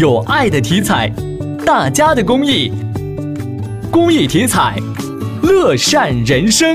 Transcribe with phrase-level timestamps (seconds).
[0.00, 1.12] 有爱的体彩，
[1.66, 2.72] 大家的公益，
[3.92, 4.78] 公益体彩，
[5.42, 6.74] 乐善人生。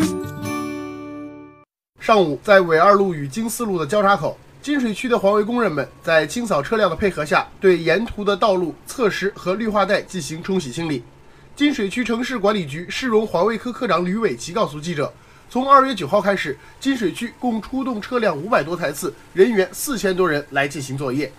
[1.99, 11.01] 上午，在纬二路与京四路的交叉口，金水区的环卫工人们在清扫车辆的配合下，对沿途的道路、侧石和绿化带进行冲洗清理。
[11.55, 15.11] 金水区城市管理局市容环卫科科长吕伟奇告诉记者。
[15.49, 21.31] 从二月九号开始，金水区共出动车辆五百多台次，人员四千多人来进行作业。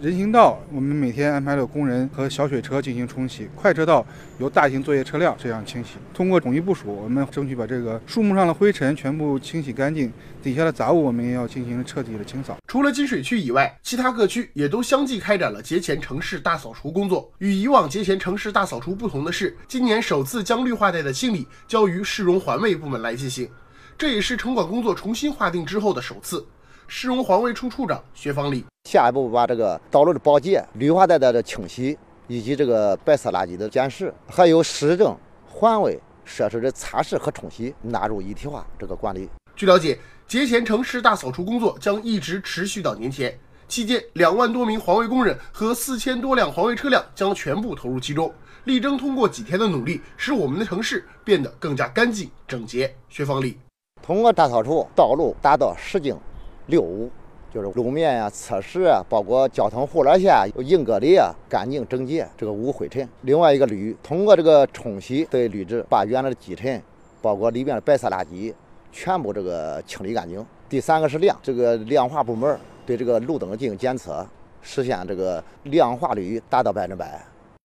[0.00, 4.06] 人行道，我们每天安排了工人和小水车进行冲洗；快车道
[4.38, 5.92] 由大型作业车辆这样清洗。
[6.12, 12.58] 通过统一部署，我们争取把这个树木上的灰尘全部清洗干净，底下的杂物我们也要进行彻底的清扫。
[12.68, 17.32] 除了金水区以外，其他各区也都相继开展了节前城市大扫除工作。
[17.38, 23.48] 与以往节前城市大扫除不同的是，今年首次将绿化带的清理交于市容环卫部门来进行。
[23.96, 26.44] 这也是城管工作重新划定之后的首次。
[26.86, 31.96] 市容环卫处处长薛方礼，下一步把这个道路的保洁、绿化带的清洗，
[32.26, 35.16] 以及这个白色垃圾的监视，还有市政
[35.48, 39.28] 环卫设施的擦拭和冲洗纳入一体化这个管理。
[39.56, 43.38] 据了解，节前城市大扫除工作将一直持续到年前，
[43.68, 48.32] 期间两万多名环卫工人和四千多辆环卫车辆将全部投入其中，
[48.64, 52.94] 力争通过几天的努力，使我们的城市变得更加干净整洁。
[53.08, 53.58] 薛方礼。
[54.02, 56.14] 通过大扫除，道路达到十净
[56.66, 57.10] 六五，
[57.52, 63.06] 就是路面呀、侧石啊，包括交通护栏下、硬隔离啊，干净整洁，这个无灰尘。
[63.22, 66.82] 另外一个铝，通过这个冲洗对铝质，把原来的积尘，
[67.20, 68.54] 包括里面的白色垃圾，
[68.90, 70.44] 全部这个清理干净。
[70.68, 74.26] 第三个是亮，这个亮化部门对这个路灯进行检测，
[74.62, 77.22] 实现这个亮化率达到百分之百。